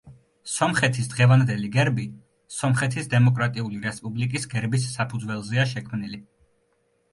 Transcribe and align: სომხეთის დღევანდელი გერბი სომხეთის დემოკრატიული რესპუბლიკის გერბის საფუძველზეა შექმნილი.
სომხეთის 0.51 1.09
დღევანდელი 1.11 1.69
გერბი 1.75 2.05
სომხეთის 2.55 3.11
დემოკრატიული 3.13 3.83
რესპუბლიკის 3.85 4.51
გერბის 4.57 4.91
საფუძველზეა 4.97 5.71
შექმნილი. 5.77 6.23